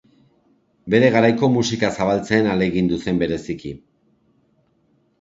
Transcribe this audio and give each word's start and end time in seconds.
Bere 0.93 1.11
garaiko 1.17 1.51
musika 1.57 1.93
zabaltzen 1.99 2.51
ahalegindu 2.57 3.01
zen 3.07 3.23
bereziki. 3.25 3.79